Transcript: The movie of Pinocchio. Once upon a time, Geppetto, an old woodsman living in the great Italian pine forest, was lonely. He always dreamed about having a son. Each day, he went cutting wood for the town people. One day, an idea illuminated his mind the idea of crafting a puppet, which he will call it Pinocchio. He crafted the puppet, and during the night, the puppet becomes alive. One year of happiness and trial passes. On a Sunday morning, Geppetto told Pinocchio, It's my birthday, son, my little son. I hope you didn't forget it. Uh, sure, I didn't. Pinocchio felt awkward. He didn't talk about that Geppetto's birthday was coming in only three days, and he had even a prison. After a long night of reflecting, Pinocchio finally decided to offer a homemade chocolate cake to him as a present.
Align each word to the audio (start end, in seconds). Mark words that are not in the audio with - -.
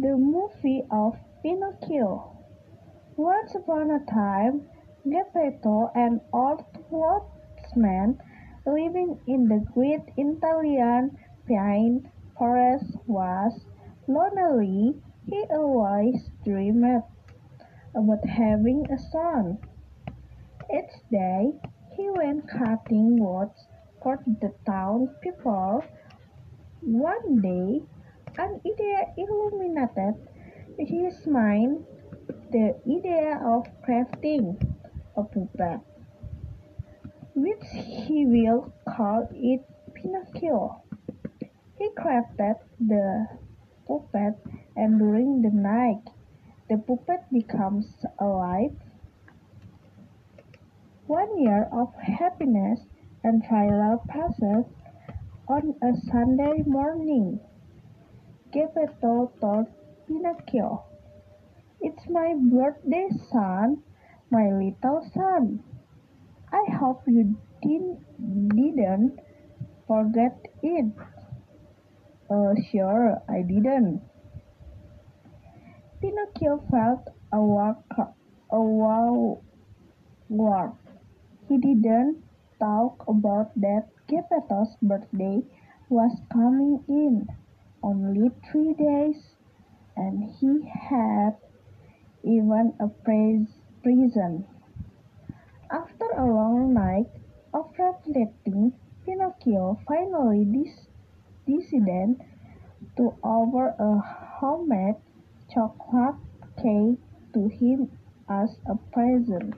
The 0.00 0.16
movie 0.16 0.84
of 0.90 1.16
Pinocchio. 1.40 2.36
Once 3.16 3.54
upon 3.54 3.92
a 3.92 4.04
time, 4.04 4.68
Geppetto, 5.08 5.92
an 5.94 6.20
old 6.32 6.64
woodsman 6.90 8.20
living 8.66 9.20
in 9.28 9.46
the 9.46 9.64
great 9.72 10.02
Italian 10.16 11.16
pine 11.46 12.10
forest, 12.36 12.96
was 13.06 13.64
lonely. 14.08 15.00
He 15.26 15.44
always 15.50 16.28
dreamed 16.44 17.04
about 17.94 18.26
having 18.26 18.90
a 18.90 18.98
son. 18.98 19.58
Each 20.74 21.08
day, 21.08 21.52
he 21.92 22.10
went 22.10 22.48
cutting 22.48 23.22
wood 23.24 23.50
for 24.02 24.18
the 24.26 24.52
town 24.66 25.14
people. 25.22 25.84
One 26.80 27.40
day, 27.40 27.82
an 28.38 28.60
idea 28.66 29.14
illuminated 29.16 30.14
his 30.78 31.26
mind 31.26 31.84
the 32.50 32.74
idea 32.86 33.38
of 33.44 33.66
crafting 33.86 34.58
a 35.16 35.22
puppet, 35.22 35.80
which 37.34 37.64
he 37.70 38.26
will 38.26 38.72
call 38.88 39.28
it 39.32 39.62
Pinocchio. 39.94 40.82
He 41.78 41.88
crafted 41.90 42.58
the 42.80 43.26
puppet, 43.86 44.34
and 44.76 44.98
during 44.98 45.42
the 45.42 45.50
night, 45.50 46.02
the 46.68 46.78
puppet 46.78 47.22
becomes 47.32 47.86
alive. 48.18 48.74
One 51.06 51.38
year 51.38 51.68
of 51.72 51.94
happiness 51.94 52.80
and 53.22 53.44
trial 53.44 54.04
passes. 54.08 54.64
On 55.46 55.74
a 55.82 55.92
Sunday 56.10 56.62
morning, 56.64 57.38
Geppetto 58.54 59.32
told 59.40 59.66
Pinocchio, 60.06 60.84
It's 61.80 62.08
my 62.08 62.34
birthday, 62.38 63.08
son, 63.32 63.82
my 64.30 64.48
little 64.48 65.04
son. 65.12 65.58
I 66.52 66.70
hope 66.70 67.02
you 67.08 67.36
didn't 67.60 69.18
forget 69.88 70.38
it. 70.62 70.86
Uh, 72.30 72.54
sure, 72.70 73.20
I 73.28 73.42
didn't. 73.42 74.00
Pinocchio 76.00 76.62
felt 76.70 77.08
awkward. 77.32 77.82
He 81.48 81.58
didn't 81.58 82.22
talk 82.60 83.02
about 83.08 83.50
that 83.56 83.88
Geppetto's 84.06 84.76
birthday 84.80 85.42
was 85.90 86.16
coming 86.30 86.84
in 86.88 87.26
only 87.84 88.30
three 88.50 88.72
days, 88.72 89.36
and 89.94 90.24
he 90.40 90.66
had 90.66 91.36
even 92.24 92.72
a 92.80 92.88
prison. 92.88 94.46
After 95.70 96.06
a 96.16 96.24
long 96.24 96.72
night 96.72 97.10
of 97.52 97.70
reflecting, 97.78 98.72
Pinocchio 99.04 99.78
finally 99.86 100.44
decided 101.46 102.20
to 102.96 103.14
offer 103.22 103.74
a 103.78 103.98
homemade 104.40 104.96
chocolate 105.52 106.16
cake 106.56 106.98
to 107.34 107.48
him 107.48 107.90
as 108.30 108.56
a 108.66 108.76
present. 108.92 109.54